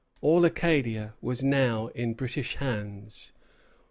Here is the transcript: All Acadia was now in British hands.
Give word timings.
All 0.19 0.43
Acadia 0.45 1.13
was 1.21 1.43
now 1.43 1.89
in 1.89 2.15
British 2.15 2.55
hands. 2.55 3.33